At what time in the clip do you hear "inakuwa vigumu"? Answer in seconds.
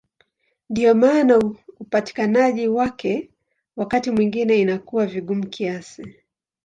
4.61-5.47